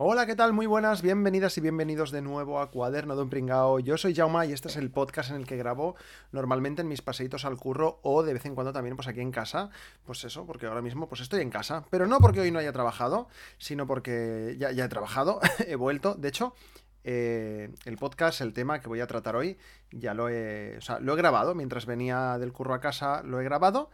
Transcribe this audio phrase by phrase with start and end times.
[0.00, 0.52] Hola, ¿qué tal?
[0.52, 3.80] Muy buenas, bienvenidas y bienvenidos de nuevo a Cuaderno de un Pringao.
[3.80, 5.96] Yo soy Jauma y este es el podcast en el que grabo
[6.30, 9.32] normalmente en mis paseitos al curro o de vez en cuando también pues aquí en
[9.32, 9.70] casa.
[10.04, 11.84] Pues eso, porque ahora mismo pues estoy en casa.
[11.90, 13.26] Pero no porque hoy no haya trabajado,
[13.58, 16.14] sino porque ya, ya he trabajado, he vuelto.
[16.14, 16.54] De hecho,
[17.02, 19.58] eh, el podcast, el tema que voy a tratar hoy,
[19.90, 21.56] ya lo he, o sea, lo he grabado.
[21.56, 23.90] Mientras venía del curro a casa, lo he grabado.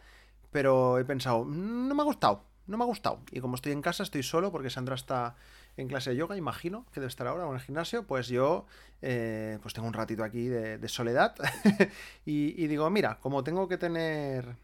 [0.51, 3.21] Pero he pensado, mm, no me ha gustado, no me ha gustado.
[3.31, 5.35] Y como estoy en casa, estoy solo porque Sandra está
[5.77, 8.65] en clase de yoga, imagino que debe estar ahora o en el gimnasio, pues yo
[9.01, 11.35] eh, pues tengo un ratito aquí de, soledad
[12.25, 14.55] y, digo, mira, como tengo que tener,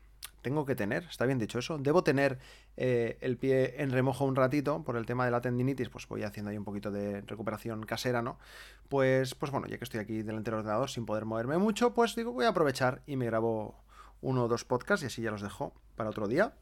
[0.41, 2.39] tengo que tener, está bien dicho eso, debo tener
[2.77, 6.23] eh, el pie en remojo un ratito por el tema de la tendinitis, pues voy
[6.23, 8.39] haciendo ahí un poquito de recuperación casera, ¿no?
[8.87, 12.15] Pues, pues bueno, ya que estoy aquí delante del ordenador sin poder moverme mucho, pues
[12.15, 13.75] digo, voy a aprovechar y me grabo
[14.21, 16.53] uno o dos podcasts y así ya los dejo para otro día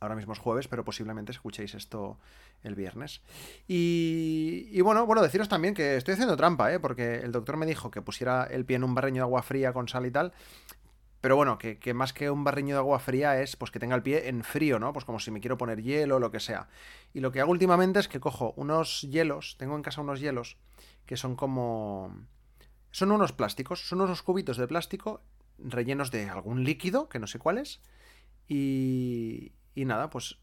[0.00, 2.18] ahora mismo es jueves, pero posiblemente escuchéis esto
[2.62, 3.20] el viernes.
[3.68, 6.80] Y, bueno, bueno, deciros también que estoy haciendo trampa, ¿eh?
[6.80, 9.74] porque el doctor me dijo que pusiera el pie en un barreño de agua fría
[9.74, 10.32] con sal y tal.
[11.20, 14.02] Pero bueno, que, más que un barreño de agua fría es pues que tenga el
[14.02, 14.94] pie en frío, ¿no?
[14.94, 16.68] Pues como si me quiero poner hielo o lo que sea.
[17.12, 20.56] Y lo que hago últimamente es que cojo unos hielos, tengo en casa unos hielos
[21.04, 22.16] que son como...
[22.90, 25.20] Son unos plásticos, son unos cubitos de plástico
[25.58, 27.80] rellenos de algún líquido, que no sé cuál es,
[28.48, 30.38] y, y nada, pues,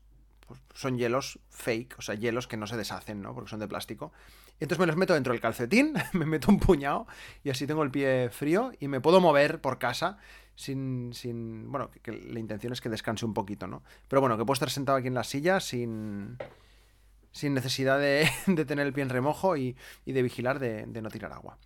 [0.47, 3.33] pues, son hielos fake, o sea, hielos que no se deshacen, ¿no?
[3.33, 4.11] Porque son de plástico.
[4.59, 7.07] entonces me los meto dentro del calcetín, me meto un puñado
[7.43, 10.17] y así tengo el pie frío y me puedo mover por casa
[10.55, 13.83] sin, sin bueno, que, la intención es que descanse un poquito, ¿no?
[14.07, 16.37] Pero bueno, que puedo estar sentado aquí en la silla sin,
[17.31, 18.29] sin necesidad de,
[18.65, 19.75] tener el pie en remojo y,
[20.05, 21.57] de vigilar de, de no tirar agua.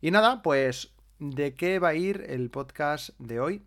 [0.00, 3.62] Y nada, pues, ¿de qué va a ir el podcast de hoy?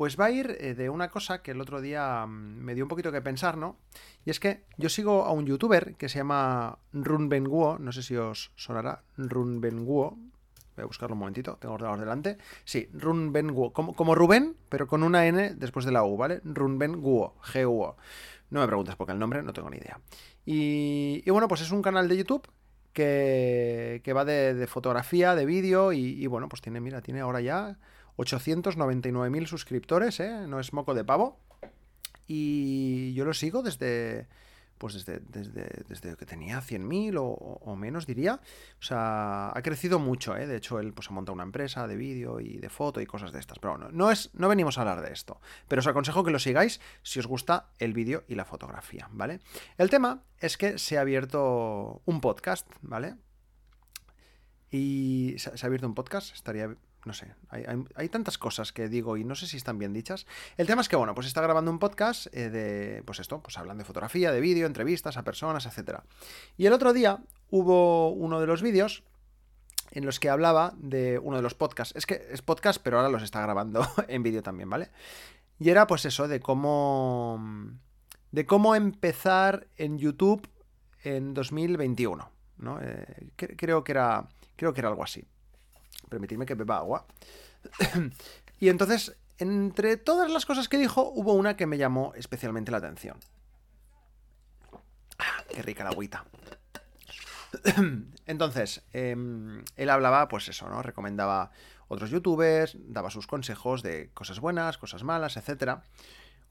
[0.00, 2.86] Pues va a ir eh, de una cosa que el otro día mm, me dio
[2.86, 3.76] un poquito que pensar, ¿no?
[4.24, 8.02] Y es que yo sigo a un youtuber que se llama Run Guo, no sé
[8.02, 10.16] si os sonará, Run Guo.
[10.74, 12.38] Voy a buscarlo un momentito, tengo ordenador delante.
[12.64, 16.40] Sí, Run Guo, como, como, Rubén, pero con una N después de la U, ¿vale?
[16.44, 17.98] Run Guo, G-U-O.
[18.48, 20.00] No me preguntes por qué el nombre, no tengo ni idea.
[20.46, 22.48] Y, bueno, pues es un canal de YouTube
[22.94, 27.76] que, va de, fotografía, de vídeo y, y, bueno, pues tiene, mira, tiene ahora ya
[28.16, 30.46] 899.000 suscriptores, ¿eh?
[30.46, 31.38] No es moco de pavo.
[32.26, 34.28] Y yo lo sigo desde,
[34.78, 38.40] pues desde, desde, que tenía 100.000 o, o, menos, diría.
[38.78, 40.46] O sea, ha crecido mucho, ¿eh?
[40.46, 43.32] De hecho, él pues, ha montado una empresa de vídeo y de foto y cosas
[43.32, 43.58] de estas.
[43.58, 45.40] Pero bueno, no, es, no venimos a hablar de esto.
[45.68, 49.40] Pero os aconsejo que lo sigáis si os gusta el vídeo y la fotografía, ¿vale?
[49.76, 53.16] El tema es que se ha abierto un podcast, ¿vale?
[54.70, 56.74] Y se ha abierto un podcast, estaría
[57.04, 60.26] no sé, hay, tantas cosas que digo y no sé si están bien dichas.
[60.56, 63.56] El tema es que, bueno, pues está grabando un podcast eh, de, pues esto, pues
[63.56, 66.00] hablan de fotografía, de vídeo, entrevistas a personas, etc.
[66.58, 67.18] Y el otro día
[67.50, 69.02] hubo uno de los vídeos
[69.92, 71.96] en los que hablaba de uno de los podcasts.
[71.96, 74.90] Es que es podcast, pero ahora los está grabando en vídeo también, ¿vale?
[75.58, 77.40] Y era pues eso, de cómo...
[78.30, 80.48] de cómo empezar en YouTube
[81.02, 82.78] en 2021, ¿no?
[82.82, 84.28] Eh, creo que era...
[84.56, 85.26] creo que era algo así.
[86.10, 87.06] Permitidme que beba agua.
[88.60, 92.78] y entonces, entre todas las cosas que dijo, hubo una que me llamó especialmente la
[92.78, 93.16] atención.
[95.18, 96.24] Ah, qué rica la agüita.
[98.26, 100.82] Entonces, em, él hablaba, pues eso, ¿no?
[100.82, 101.50] Recomendaba
[101.88, 105.82] otros youtubers, daba sus consejos de cosas buenas, cosas malas, etcétera.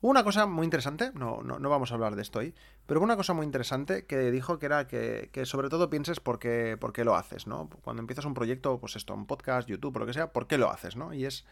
[0.02, 2.54] Una cosa muy interesante, no, no, vamos a hablar de esto hoy,
[2.86, 6.78] pero una cosa muy interesante que dijo que era que, sobre todo pienses por qué,
[6.80, 7.70] por qué, lo haces, ¿no?
[7.82, 10.72] Cuando empiezas un proyecto, pues esto, un podcast, YouTube, lo que sea, ¿por qué lo
[10.72, 11.14] haces, ¿no?
[11.14, 11.46] Y es,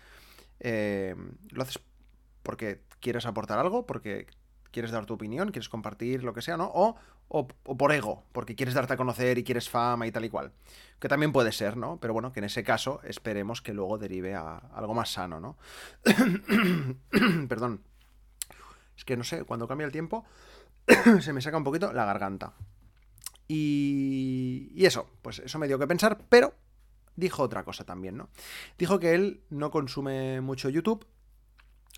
[0.61, 1.13] eh,
[1.51, 1.79] lo haces
[2.41, 4.27] porque quieres aportar algo, porque
[4.71, 6.71] quieres dar tu opinión, quieres compartir lo que sea, ¿no?
[6.73, 6.97] O,
[7.27, 10.53] o, por ego, porque quieres darte a conocer y quieres fama y tal y cual.
[10.99, 11.99] Que también puede ser, ¿no?
[11.99, 15.57] Pero bueno, que en ese caso esperemos que luego derive a algo más sano, ¿no?
[17.49, 17.81] Perdón.
[18.97, 20.25] Es que no sé, cuando cambia el tiempo
[21.21, 22.53] se me saca un poquito la garganta.
[23.47, 26.53] Y, y eso, pues eso me dio que pensar, pero
[27.15, 28.29] dijo otra cosa también, ¿no?
[28.77, 31.05] Dijo que él no consume mucho YouTube,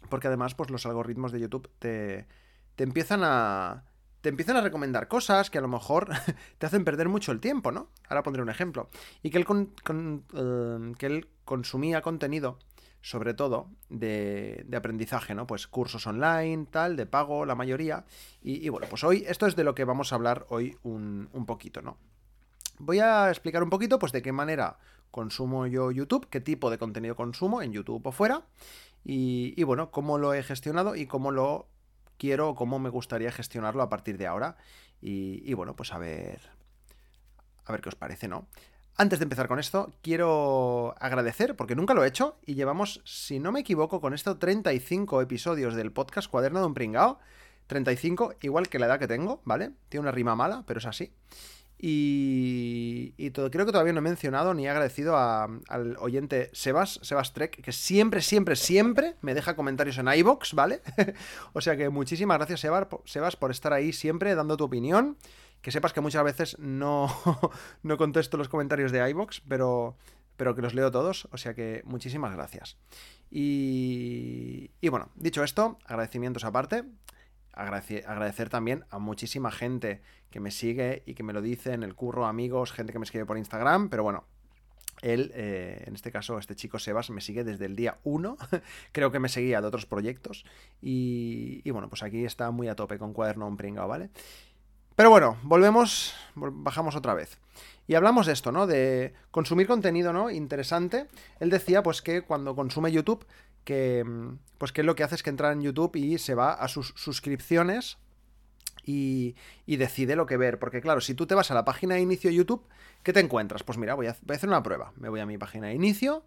[0.10, 2.28] porque además, pues los algoritmos de YouTube te,
[2.76, 3.84] te empiezan a.
[4.22, 6.10] Te empiezan a recomendar cosas que a lo mejor
[6.58, 7.90] te hacen perder mucho el tiempo, ¿no?
[8.10, 8.90] Ahora pondré un ejemplo.
[9.24, 9.46] Y que él,
[10.34, 12.60] eh, que él consumía contenido
[13.02, 15.48] sobre todo de, aprendizaje, ¿no?
[15.48, 18.06] Pues cursos online, tal, de pago, la mayoría.
[18.42, 21.46] Y, bueno, pues hoy, esto es de lo que vamos a hablar hoy un, un
[21.46, 21.98] poquito, ¿no?
[22.78, 24.78] Voy a explicar un poquito, pues, de qué manera
[25.12, 28.46] consumo yo YouTube, qué tipo de contenido consumo en YouTube o fuera.
[29.04, 31.68] Y, bueno, cómo lo he gestionado y cómo lo
[32.18, 34.58] quiero o cómo me gustaría gestionarlo a partir de ahora.
[35.02, 36.42] Y, bueno, pues a ver.
[37.66, 38.48] A ver qué os parece, ¿no?
[39.02, 43.40] Antes de empezar con esto, quiero agradecer, porque nunca lo he hecho, y llevamos, si
[43.40, 47.18] no me equivoco, con esto 35 episodios del podcast Cuaderno de un Pringao.
[47.68, 49.72] 35, igual que la edad que tengo, ¿vale?
[49.88, 51.14] Tiene una rima mala, pero es así.
[51.82, 57.32] Y, todo, creo que todavía no he mencionado ni he agradecido al oyente Sebas, Sebas
[57.32, 60.82] Trek, que siempre, siempre, siempre me deja comentarios en iBox, ¿vale?
[61.54, 62.60] o sea que muchísimas gracias,
[63.06, 65.16] Sebas, por estar ahí siempre dando tu opinión.
[65.62, 67.10] Que sepas que muchas veces no,
[67.84, 69.98] no contesto los comentarios de iBox, pero,
[70.38, 71.28] pero que los leo todos.
[71.32, 72.78] O sea que muchísimas gracias.
[73.30, 76.86] Y, y bueno, dicho esto, agradecimientos aparte
[77.60, 81.96] agradecer, también a muchísima gente que me sigue y que me lo dice en el
[81.96, 84.26] curro, amigos, gente que me escribe por Instagram, pero bueno,
[85.02, 88.38] él, eh, en este caso, este chico Sebas, me sigue desde el día 1.
[88.92, 90.46] Creo que me seguía de otros proyectos.
[90.82, 94.10] Y, bueno, pues aquí está muy a tope con cuaderno un pringao, ¿vale?
[95.00, 97.40] Pero bueno, volvemos, bajamos otra vez.
[97.88, 98.68] Y hablamos de esto, ¿no?
[98.68, 100.30] De consumir contenido, ¿no?
[100.30, 101.08] Interesante.
[101.40, 103.26] Él decía, pues, que cuando consume YouTube
[103.64, 104.06] que,
[104.58, 106.90] pues que lo que hace es que entra en YouTube y se va a sus
[106.98, 107.98] suscripciones
[108.84, 109.36] y,
[109.66, 110.60] decide lo que ver.
[110.60, 112.68] Porque claro, si tú te vas a la página de inicio de YouTube,
[113.02, 113.64] ¿qué te encuentras?
[113.64, 114.92] Pues mira, voy a, hacer una prueba.
[114.98, 116.26] Me voy a mi página de inicio.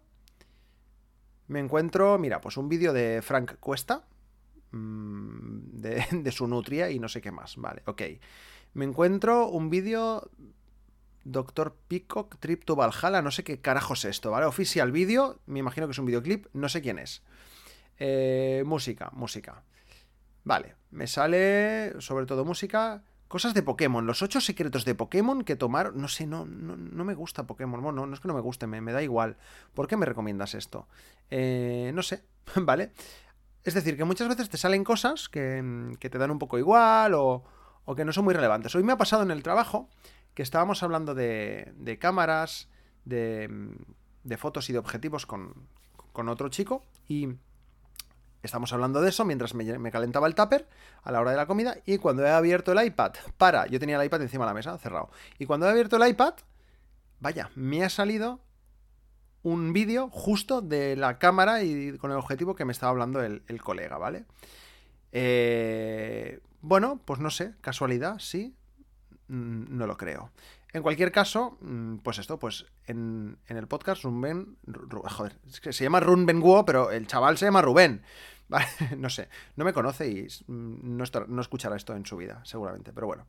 [1.47, 4.07] Me encuentro, mira, pues un vídeo de Frank Cuesta,
[4.71, 7.55] mm, de, de, su nutria y no sé qué más.
[7.57, 8.01] Vale, ok.
[8.73, 10.29] Me encuentro un vídeo
[11.23, 14.45] Doctor Peacock Trip to Valhalla, no sé qué carajos es esto, ¿vale?
[14.45, 17.23] Oficial vídeo, me imagino que es un videoclip, no sé quién es.
[17.97, 19.63] Eh, música, música.
[20.43, 25.55] Vale, me sale sobre todo música, cosas de Pokémon, los ocho secretos de Pokémon que
[25.55, 28.67] tomar, no sé, no, no, me gusta Pokémon, bueno, no, es que no me guste,
[28.67, 29.37] me, da igual.
[29.73, 30.87] ¿Por qué me recomiendas esto?
[31.29, 32.23] Eh, no sé,
[32.55, 32.91] ¿vale?
[33.63, 37.13] Es decir, que muchas veces te salen cosas que, que te dan un poco igual
[37.13, 37.45] o,
[37.85, 38.73] o que no son muy relevantes.
[38.75, 39.89] Hoy me ha pasado en el trabajo
[40.33, 42.69] que estábamos hablando de, cámaras,
[43.05, 43.49] de,
[44.23, 45.53] de, fotos y de objetivos con,
[46.11, 47.29] con, otro chico y
[48.41, 50.67] estamos hablando de eso mientras me, calentaba el tupper
[51.03, 53.99] a la hora de la comida y cuando he abierto el iPad, para, yo tenía
[53.99, 56.33] el iPad encima de la mesa, cerrado, y cuando he abierto el iPad,
[57.19, 58.39] vaya, me ha salido
[59.43, 63.43] un vídeo justo de la cámara y con el objetivo que me estaba hablando el,
[63.47, 64.25] el colega, ¿vale?
[65.11, 68.55] Eh, bueno, pues no sé, casualidad, sí,
[69.27, 70.31] Mm, no lo creo.
[70.73, 74.57] En cualquier caso, mm, pues esto, pues en, el podcast Rumben,
[75.05, 78.03] joder, es que se llama Rumben Guo, pero el chaval se llama Rubén.
[78.97, 83.07] no sé, no me conoce y mm, no, escuchará esto en su vida, seguramente, pero
[83.07, 83.25] bueno.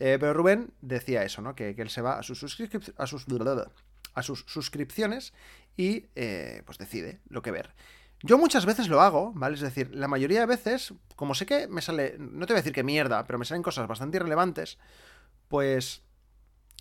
[0.00, 1.54] Eh, pero Rubén decía eso, ¿no?
[1.54, 3.26] Que, él se va a sus, a sus,
[4.14, 5.34] a sus suscripciones
[5.76, 7.74] y eh, pues decide lo que ver.
[8.26, 9.54] Yo muchas veces lo hago, ¿vale?
[9.54, 12.62] Es decir, la mayoría de veces, como sé que me sale, no te voy a
[12.62, 14.78] decir que mierda, pero me salen cosas bastante irrelevantes,
[15.48, 16.00] pues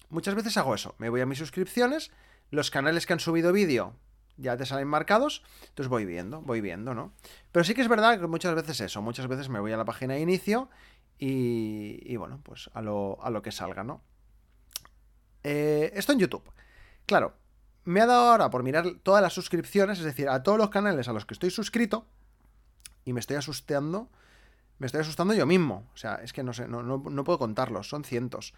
[0.07, 0.95] muchas veces hago eso.
[1.00, 2.12] Me voy a mis suscripciones,
[2.50, 3.94] los canales que han subido vídeo
[4.38, 7.12] ya te salen marcados, entonces voy viendo, voy viendo, ¿no?
[7.51, 9.84] Pero sí que es verdad que muchas veces eso, muchas veces me voy a la
[9.84, 10.69] página de inicio
[11.19, 14.02] y, bueno, pues a lo, a lo, que salga, ¿no?
[15.44, 16.50] Eh, esto en YouTube.
[17.06, 17.35] Claro,
[17.85, 21.07] me ha dado ahora por mirar todas las suscripciones, es decir, a todos los canales
[21.07, 22.06] a los que estoy suscrito
[23.06, 24.09] y me estoy asustando
[24.83, 25.87] me estoy asustando yo mismo.
[25.94, 28.54] O sea, es que no sé, no, puedo contarlos, son cientos.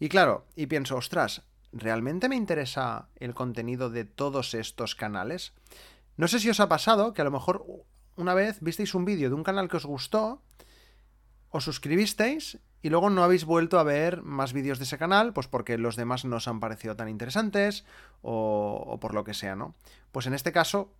[0.00, 5.52] Y claro, y pienso, ostras, ¿realmente me interesa el contenido de todos estos canales?
[6.16, 7.66] No sé si os ha pasado que a lo mejor
[8.16, 10.40] una vez visteis un vídeo de un canal que os gustó,
[11.50, 15.48] os suscribisteis y luego no habéis vuelto a ver más vídeos de ese canal, pues
[15.48, 17.84] porque los demás no os han parecido tan interesantes
[18.22, 19.74] o, por lo que sea, ¿no?
[20.12, 20.92] Pues en este caso,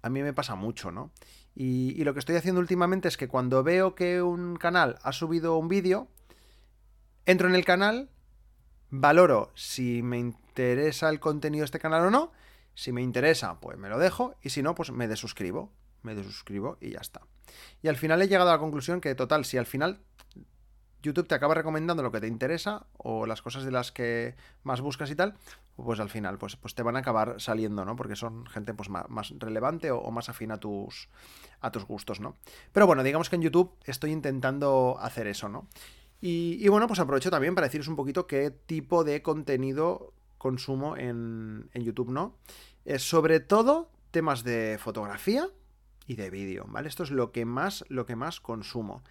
[0.00, 1.10] a mí me pasa mucho, ¿no?
[1.54, 5.58] Y, lo que estoy haciendo últimamente es que cuando veo que un canal ha subido
[5.58, 6.08] un vídeo,
[7.26, 8.08] entro en el canal,
[8.88, 12.32] valoro si me interesa el contenido de este canal o no.
[12.74, 14.34] Si me interesa, pues me lo dejo.
[14.40, 15.70] Y si no, pues me desuscribo.
[16.02, 17.20] Me desuscribo y ya está.
[17.82, 20.00] Y al final he llegado a la conclusión que, total, si al final
[21.06, 24.80] YouTube te acaba recomendando lo que te interesa o las cosas de las que más
[24.80, 25.34] buscas y tal,
[25.76, 27.96] pues al final pues, pues te van a acabar saliendo, ¿no?
[27.96, 31.08] Porque son gente pues más, relevante o, más afín a tus,
[31.60, 32.36] a tus gustos, ¿no?
[32.72, 35.68] Pero bueno, digamos que en YouTube estoy intentando hacer eso, ¿no?
[36.20, 41.68] Y, bueno, pues aprovecho también para deciros un poquito qué tipo de contenido consumo en,
[41.74, 42.36] YouTube, ¿no?
[42.98, 45.48] Sobre todo temas de fotografía
[46.06, 46.88] y de vídeo, ¿vale?
[46.88, 49.02] Esto es lo que más, lo que más consumo.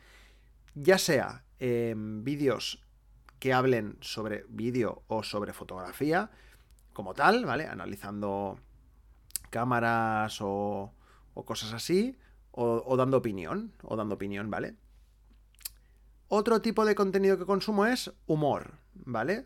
[0.74, 2.86] Ya sea em, vídeos
[3.40, 6.32] que hablen sobre vídeo o sobre fotografía,
[6.94, 7.66] como tal, ¿vale?
[7.68, 8.58] Analizando
[9.50, 10.94] cámaras o,
[11.46, 12.18] cosas así,
[12.52, 14.76] o, dando opinión, o dando opinión, ¿vale?
[16.28, 19.46] Otro tipo de contenido que consumo es humor, ¿vale?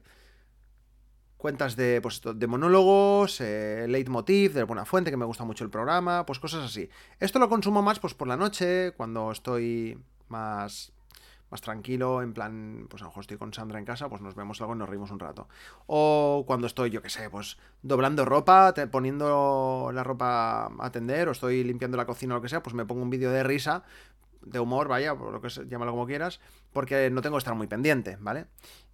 [1.37, 5.69] Cuentas de, pues, de monólogos, eh, leitmotiv, de alguna fuente, que me gusta mucho el
[5.69, 6.89] programa, pues cosas así.
[7.19, 9.97] Esto lo consumo más pues por la noche, cuando estoy
[10.27, 10.91] más,
[11.49, 14.35] más tranquilo, en plan, pues a lo mejor estoy con Sandra en casa, pues nos
[14.35, 15.47] vemos algo y nos reímos un rato.
[15.87, 21.27] O cuando estoy, yo qué sé, pues doblando ropa, te, poniendo la ropa a tender,
[21.27, 23.43] o estoy limpiando la cocina o lo que sea, pues me pongo un vídeo de
[23.43, 23.83] risa,
[24.41, 26.39] de humor, vaya, por lo que sea, llámalo como quieras,
[26.71, 28.45] porque no tengo que estar muy pendiente, ¿vale?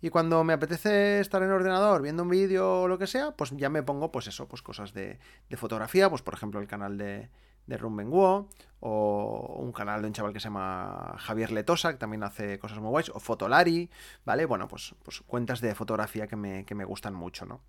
[0.01, 3.31] Y cuando me apetece estar en el ordenador viendo un vídeo o lo que sea,
[3.31, 5.19] pues ya me pongo, pues eso, pues cosas de,
[5.49, 7.29] de fotografía, pues por ejemplo el canal de,
[7.67, 12.23] de Rumbenguo, o un canal de un chaval que se llama Javier Letosa, que también
[12.23, 13.89] hace cosas muy guays, o Fotolari,
[14.25, 14.45] ¿vale?
[14.45, 17.61] Bueno, pues, pues cuentas de fotografía que me, que me gustan mucho, ¿no?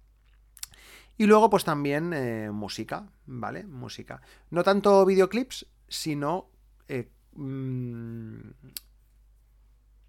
[1.17, 3.65] Y luego, pues también eh, música, ¿vale?
[3.65, 4.21] Música.
[4.51, 6.51] No tanto videoclips, sino
[6.89, 8.51] eh, mmm,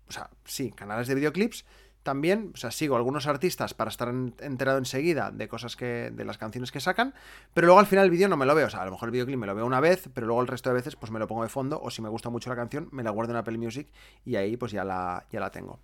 [0.07, 1.65] o sea, sí, canales de videoclips.
[2.07, 6.09] También, o sea, sigo algunos artistas para estar enterado enseguida de cosas que.
[6.09, 7.13] de las canciones que sacan.
[7.53, 8.67] Pero luego al final el vídeo no me lo veo.
[8.67, 10.47] O sea, a lo mejor el videoclip me lo veo una vez, pero luego el
[10.47, 11.81] resto de veces, pues me lo pongo de fondo.
[11.83, 13.89] O si me gusta mucho la canción, me la guardo en Apple Music
[14.23, 15.81] y ahí pues ya la, ya la tengo.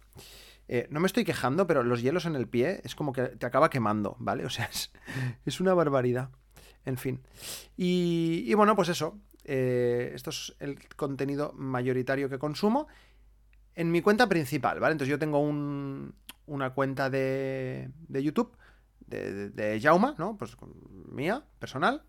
[0.69, 3.45] Eh, no me estoy quejando, pero los hielos en el pie es como que te
[3.45, 4.45] acaba quemando, ¿vale?
[4.45, 4.93] O sea, es,
[5.45, 6.29] es una barbaridad.
[6.85, 7.19] En fin.
[7.75, 9.19] Y, y bueno, pues eso.
[9.43, 12.87] Eh, esto es el contenido mayoritario que consumo
[13.75, 14.93] en mi cuenta principal, ¿vale?
[14.93, 16.13] Entonces yo tengo un,
[16.45, 18.55] una cuenta de, de YouTube
[19.07, 20.37] de, de, Jauma, ¿no?
[20.37, 20.55] Pues
[21.11, 22.03] mía, personal,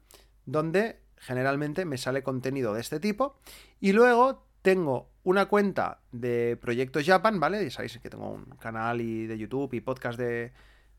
[0.46, 3.38] donde generalmente me sale contenido de este tipo.
[3.80, 7.62] Y luego tengo una cuenta de Proyecto Japan, ¿vale?
[7.62, 10.52] Ya sabéis que tengo un canal y de YouTube y podcast de,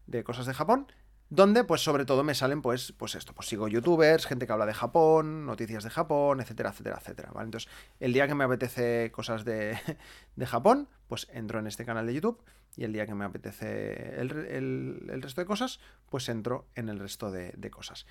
[0.07, 0.88] de cosas de Japón
[1.29, 4.65] donde pues sobre todo me salen pues, pues esto, pues sigo youtubers, gente que habla
[4.65, 7.32] de Japón, noticias de Japón, etcétera, etcétera, etcétera.
[7.39, 9.77] Entonces, el día que me apetece cosas de,
[10.36, 12.44] de Japón, pues entro en este canal de YouTube
[12.77, 15.79] y el día que me apetece el, el, el resto de cosas,
[16.10, 18.05] pues entro en el resto de, de cosas.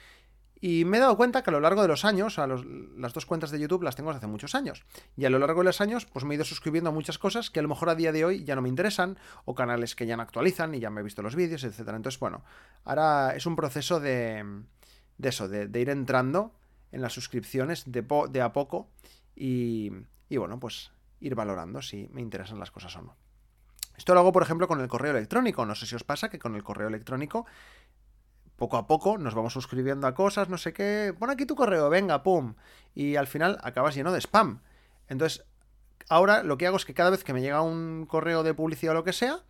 [0.61, 2.65] Y me he dado cuenta que a lo largo de los años, los,
[2.97, 4.85] las dos cuentas de YouTube las tengo desde hace muchos años.
[5.17, 7.51] Y a lo largo de los años, pues me he ido suscribiendo a muchas cosas
[7.51, 10.07] que a lo mejor a día de hoy ya no me interesan, o canales que
[10.07, 11.81] ya no actualizan y ya me he visto los vídeos, etc.
[11.89, 12.45] Entonces, bueno,
[12.85, 14.63] ahora es un proceso de,
[15.19, 16.55] de eso, de, ir entrando
[16.93, 18.89] en las suscripciones de, de a poco
[19.37, 19.91] y,
[20.29, 23.17] y, bueno, pues ir valorando si me interesan las cosas o no.
[23.97, 25.65] Esto lo hago, por ejemplo, con el correo electrónico.
[25.65, 27.47] No sé si os pasa que con el correo electrónico
[28.57, 31.91] poco a poco nos vamos suscribiendo a cosas, no sé qué, pon aquí tu correo,
[31.91, 32.55] venga, pum,
[32.95, 34.61] y al final acabas lleno de spam.
[35.09, 35.45] Entonces,
[36.09, 38.93] ahora lo que hago es que cada vez que me llega un correo de publicidad
[38.93, 39.41] o lo que sea,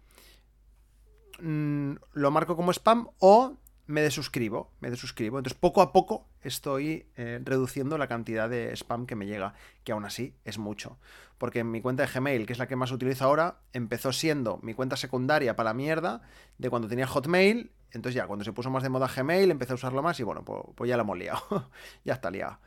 [1.41, 3.57] mmm, lo marco como spam o
[3.87, 5.39] me desuscribo, me desuscribo.
[5.39, 9.93] Entonces, poco a poco estoy eh, reduciendo la cantidad de spam que me llega, que
[9.93, 10.99] aún así es mucho.
[11.39, 14.59] Porque en mi cuenta de Gmail, que es la que más utilizo ahora, empezó siendo
[14.63, 16.23] mi cuenta secundaria para la mierda
[16.59, 17.73] de cuando tenía Hotmail.
[17.95, 20.45] Entonces ya, cuando se puso más de moda Gmail, empecé a usarlo más y bueno,
[20.45, 21.71] pues, ya lo hemos liado.
[22.05, 22.59] ya está liado.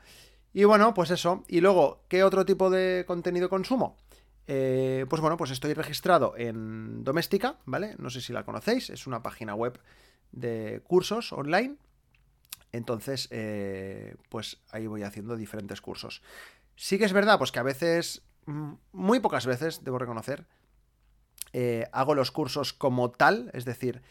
[0.54, 1.44] Y bueno, pues eso.
[1.48, 3.98] Y luego, ¿qué otro tipo de contenido consumo?
[4.48, 7.96] Eh, pues bueno, pues estoy registrado en Doméstica, ¿vale?
[8.00, 9.80] No sé si la conocéis, es una página web
[10.32, 11.76] de cursos online.
[12.72, 16.22] Entonces, eh, pues ahí voy haciendo diferentes cursos.
[16.76, 20.46] Sí que es verdad, pues que a veces, mm, muy pocas veces, debo reconocer,
[21.54, 24.02] eh, hago los cursos como tal, es decir,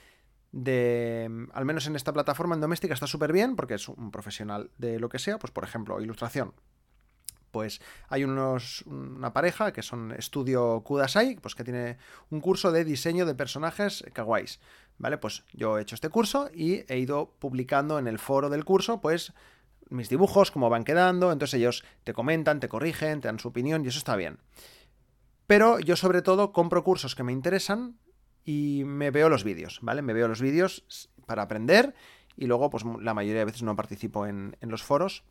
[0.52, 4.70] de, al menos en esta plataforma en doméstica está súper bien porque es un profesional
[4.78, 6.54] de lo que sea, pues por ejemplo, ilustración.
[7.50, 11.96] Pues hay unos, una pareja que son Estudio Kudasai, pues que tiene
[12.30, 14.60] un curso de diseño de personajes kawaiis.
[14.98, 15.18] ¿Vale?
[15.18, 19.00] Pues yo he hecho este curso y he ido publicando en el foro del curso,
[19.00, 19.32] pues
[19.88, 23.84] mis dibujos, cómo van quedando, entonces ellos te comentan, te corrigen, te dan su opinión
[23.84, 24.38] y eso está bien.
[25.46, 27.98] Pero yo sobre todo compro cursos que me interesan
[28.46, 30.00] y me veo los vídeos, ¿vale?
[30.00, 31.94] Me veo los vídeos para aprender
[32.36, 35.24] y luego pues la mayoría de veces no participo en, en los foros,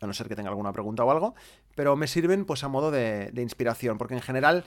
[0.00, 1.34] a no ser que tenga alguna pregunta o algo,
[1.74, 4.64] pero me sirven pues a modo de, de inspiración, porque en general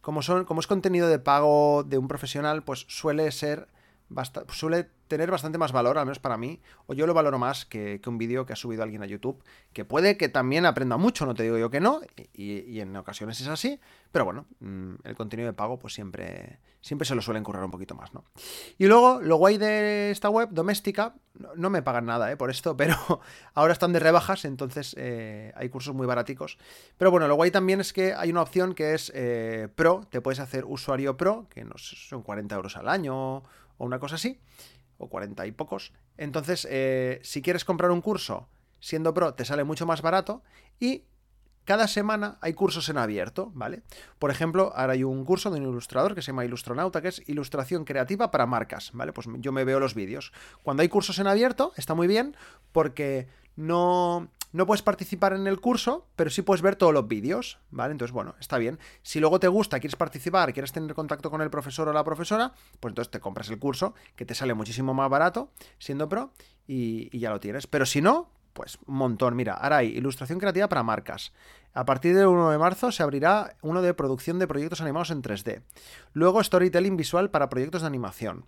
[0.00, 3.68] como, son, como es contenido de pago de un profesional, pues suele ser
[4.50, 8.00] suele tener bastante más valor, al menos para mí, o yo lo valoro más que,
[8.06, 11.34] un vídeo que ha subido alguien a YouTube, que puede que también aprenda mucho, no
[11.34, 12.00] te digo yo que no,
[12.32, 13.78] y, en ocasiones es así,
[14.10, 17.70] pero bueno, mm, el contenido de pago pues siempre, siempre se lo suelen currar un
[17.70, 18.24] poquito más, ¿no?
[18.78, 21.14] Y luego, lo guay de esta web doméstica,
[21.56, 22.38] no, me pagan nada ¿eh?
[22.38, 22.96] por esto, pero
[23.52, 26.56] ahora están de rebajas, entonces eh, hay cursos muy baraticos.
[26.96, 30.22] Pero bueno, lo guay también es que hay una opción que es eh, Pro, te
[30.22, 33.42] puedes hacer usuario Pro, que no son 40 euros al año
[33.78, 34.40] o una cosa así,
[34.98, 35.92] o 40 y pocos.
[36.16, 36.68] Entonces,
[37.22, 38.48] si quieres comprar un curso
[38.80, 40.42] siendo Pro, te sale mucho más barato
[40.80, 41.04] y
[41.64, 43.82] cada semana hay cursos en abierto, ¿vale?
[44.18, 47.28] Por ejemplo, ahora hay un curso de un ilustrador que se llama Ilustronauta, que es
[47.28, 49.12] ilustración creativa para marcas, ¿vale?
[49.12, 50.32] Pues yo me veo los vídeos.
[50.64, 52.36] Cuando hay cursos en abierto, está muy bien
[52.72, 57.58] porque no, no puedes participar en el curso, pero sí puedes ver todos los vídeos,
[57.70, 57.92] ¿vale?
[57.92, 58.78] Entonces, bueno, está bien.
[59.02, 62.52] Si luego te gusta, quieres participar, quieres tener contacto con el profesor o la profesora,
[62.78, 66.32] pues entonces te compras el curso, que te sale muchísimo más barato siendo pro,
[66.66, 67.66] y, ya lo tienes.
[67.66, 69.34] Pero si no, pues un montón.
[69.36, 71.32] Mira, ahora hay ilustración creativa para marcas.
[71.74, 75.22] A partir del 1 de marzo se abrirá uno de producción de proyectos animados en
[75.22, 75.62] 3D.
[76.12, 78.46] Luego storytelling visual para proyectos de animación.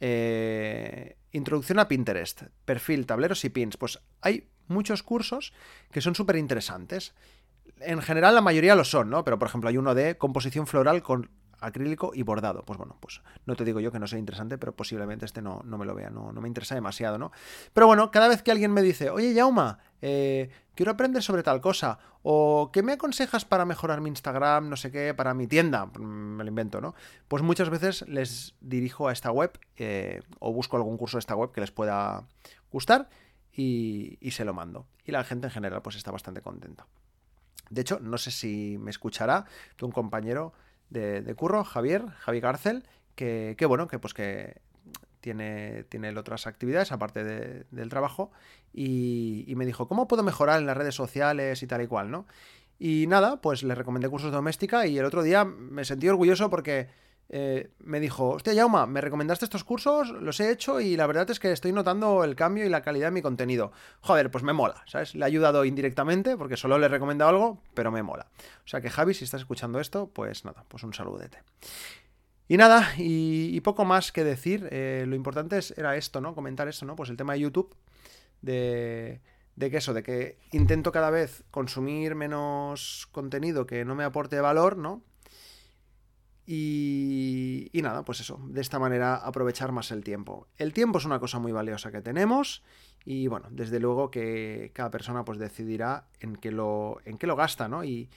[0.00, 2.42] Eh, introducción a Pinterest.
[2.64, 3.76] Perfil, tableros y pins.
[3.76, 5.52] Pues hay muchos cursos
[5.90, 7.14] que son súper interesantes.
[7.80, 9.24] En general la mayoría lo son, ¿no?
[9.24, 11.30] Pero por ejemplo hay uno de composición floral con
[11.64, 12.62] acrílico y bordado.
[12.64, 15.62] Pues bueno, pues no te digo yo que no sea interesante, pero posiblemente este no,
[15.64, 17.32] no me lo vea, no, no, me interesa demasiado, ¿no?
[17.72, 21.60] Pero bueno, cada vez que alguien me dice, oye, Yauma, eh, quiero aprender sobre tal
[21.60, 25.86] cosa, o ¿qué me aconsejas para mejorar mi Instagram, no sé qué, para mi tienda?
[25.98, 26.94] Me lo invento, ¿no?
[27.28, 31.36] Pues muchas veces les dirijo a esta web eh, o busco algún curso de esta
[31.36, 32.26] web que les pueda
[32.70, 33.08] gustar
[33.56, 34.86] y, se lo mando.
[35.04, 36.86] Y la gente en general pues está bastante contenta.
[37.70, 40.52] De hecho, no sé si me escuchará que un compañero
[40.90, 44.60] de, curro, Javier, Javi Garcel, que, bueno, que pues que
[45.20, 48.30] tiene, tiene otras actividades aparte del trabajo
[48.72, 52.26] y, me dijo, ¿cómo puedo mejorar en las redes sociales y tal y cual, no?
[52.78, 56.50] Y nada, pues le recomendé cursos de doméstica y el otro día me sentí orgulloso
[56.50, 56.88] porque
[57.36, 61.28] eh, me dijo, hostia, Yauma, me recomendaste estos cursos, los he hecho y la verdad
[61.28, 63.72] es que estoy notando el cambio y la calidad de mi contenido.
[64.02, 65.16] Joder, pues me mola, ¿sabes?
[65.16, 68.28] Le he ayudado indirectamente porque solo le he recomendado algo, pero me mola.
[68.64, 71.42] O sea que Javi, si estás escuchando esto, pues nada, pues un saludete.
[72.46, 74.68] Y nada, y, poco más que decir.
[74.70, 76.36] Eh, lo importante era esto, ¿no?
[76.36, 76.94] Comentar esto, ¿no?
[76.94, 77.74] Pues el tema de YouTube,
[78.42, 79.22] de,
[79.56, 84.40] de que eso, de que intento cada vez consumir menos contenido que no me aporte
[84.40, 85.02] valor, ¿no?
[86.46, 90.46] Y, nada, pues eso, de esta manera aprovechar más el tiempo.
[90.56, 92.62] El tiempo es una cosa muy valiosa que tenemos
[93.04, 97.36] y bueno, desde luego que cada persona pues decidirá en qué lo, en qué lo
[97.36, 97.84] gasta, ¿no?
[97.84, 98.10] Y,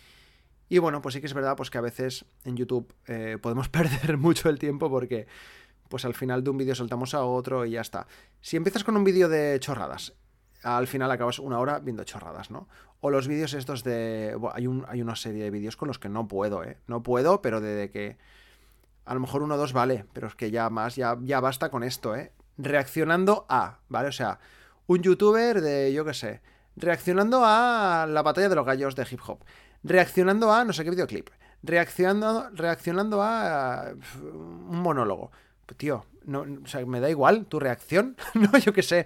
[0.67, 3.69] y bueno, pues sí que es verdad pues que a veces en YouTube eh, podemos
[3.69, 5.27] perder mucho el tiempo porque
[5.87, 8.07] pues al final de un vídeo soltamos a otro y ya está.
[8.41, 10.13] Si empiezas con un vídeo de chorradas,
[10.63, 12.67] al final acabas una hora viendo chorradas, ¿no?
[12.99, 14.35] O los vídeos estos de...
[14.53, 16.77] hay, un, hay una serie de vídeos con los que no puedo, ¿eh?
[16.87, 18.17] No puedo, pero de que...
[19.05, 21.69] A lo mejor uno o dos vale, pero es que ya más, ya, ya basta
[21.69, 22.33] con esto, ¿eh?
[22.57, 24.09] Reaccionando a, ¿vale?
[24.09, 24.39] O sea,
[24.87, 26.41] un youtuber de, yo qué sé,
[26.75, 29.39] reaccionando a la batalla de los gallos de hip hop,
[29.83, 31.29] reaccionando a no sé qué videoclip,
[31.63, 33.93] reaccionando, reaccionando a
[34.23, 35.31] un monólogo.
[35.75, 39.05] Tío, no, o sea, me da igual tu reacción, no, yo qué sé,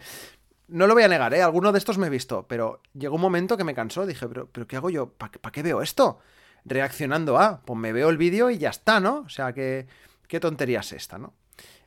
[0.71, 1.41] no lo voy a negar, ¿eh?
[1.41, 4.05] Alguno de estos me he visto, pero llegó un momento que me cansó.
[4.05, 5.12] Dije, ¿pero, ¿pero qué hago yo?
[5.12, 6.19] ¿Para qué veo esto?
[6.63, 9.19] Reaccionando a, pues me veo el vídeo y ya está, ¿no?
[9.19, 9.88] O sea, que,
[10.27, 11.34] qué tontería es esta, ¿no?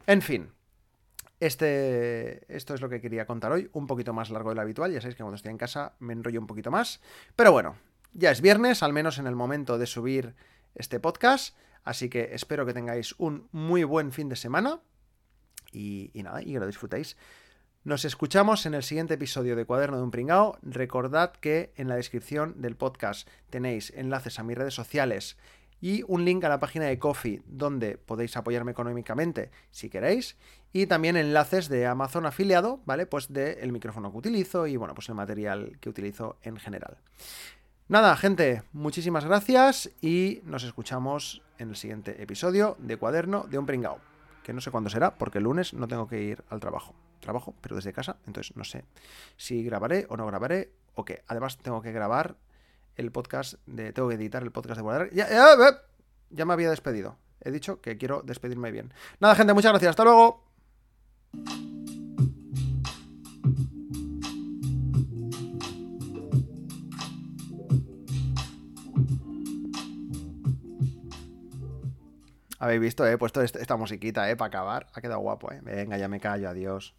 [0.07, 0.51] En fin,
[1.41, 4.93] este, esto es lo que quería contar hoy, un poquito más largo de lo habitual.
[4.93, 7.01] Ya sabéis que cuando estoy en casa me enrollo un poquito más.
[7.37, 7.77] Pero bueno,
[8.13, 10.35] ya es viernes, al menos en el momento de subir
[10.75, 11.57] este podcast.
[11.85, 14.81] Así que espero que tengáis un muy buen fin de semana.
[15.73, 17.17] Y, y nada, y que lo disfrutéis.
[17.85, 20.57] Nos escuchamos en el siguiente episodio de Cuaderno de un Pringao.
[20.63, 25.37] Recordad que en la descripción del podcast tenéis enlaces a mis redes sociales
[25.83, 30.39] y un link a la página de Coffee donde podéis apoyarme económicamente si queréis
[30.73, 33.05] y también enlaces de Amazon afiliado, ¿vale?
[33.05, 36.97] Pues del micrófono que utilizo y bueno, pues el material que utilizo en general.
[37.89, 43.67] Nada, gente, muchísimas gracias y nos escuchamos en el siguiente episodio de Cuaderno de un
[43.67, 43.99] Pringao,
[44.43, 46.95] que no sé cuándo será porque el lunes no tengo que ir al trabajo
[47.25, 48.85] trabajo, pero desde casa, entonces no sé
[49.37, 51.25] si grabaré o no grabaré o qué.
[51.27, 52.37] Además tengo que grabar
[52.97, 53.93] el podcast de...
[53.93, 55.11] Tengo que editar el podcast de guardar.
[55.11, 55.57] Ya, ya,
[56.31, 57.17] ya me había despedido.
[57.41, 58.93] He dicho que quiero despedirme bien.
[59.21, 59.91] Nada, gente, muchas gracias.
[59.91, 60.45] Hasta luego.
[72.59, 74.87] Habéis visto, eh, he puesto esta musiquita, eh, para acabar.
[74.95, 75.61] Ha quedado guapo, eh.
[75.63, 76.95] Venga, ya me callo, adiós.